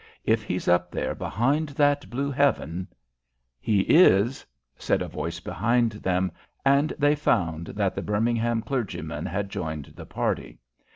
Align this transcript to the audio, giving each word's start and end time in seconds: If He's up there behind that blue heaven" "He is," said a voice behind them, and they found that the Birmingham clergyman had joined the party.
If 0.25 0.41
He's 0.41 0.67
up 0.67 0.89
there 0.89 1.13
behind 1.13 1.69
that 1.77 2.09
blue 2.09 2.31
heaven" 2.31 2.87
"He 3.69 3.81
is," 3.81 4.43
said 4.75 4.99
a 4.99 5.07
voice 5.07 5.39
behind 5.39 5.91
them, 5.91 6.31
and 6.65 6.91
they 6.97 7.13
found 7.13 7.67
that 7.67 7.93
the 7.93 8.01
Birmingham 8.01 8.63
clergyman 8.63 9.27
had 9.27 9.51
joined 9.51 9.93
the 9.95 10.07
party. 10.07 10.57